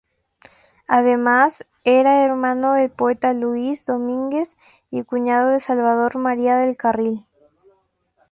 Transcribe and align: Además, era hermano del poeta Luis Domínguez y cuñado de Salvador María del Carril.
Además, 0.87 1.67
era 1.83 2.23
hermano 2.25 2.73
del 2.73 2.89
poeta 2.89 3.33
Luis 3.33 3.85
Domínguez 3.85 4.57
y 4.89 5.03
cuñado 5.03 5.49
de 5.51 5.59
Salvador 5.59 6.17
María 6.17 6.55
del 6.55 6.75
Carril. 6.75 7.27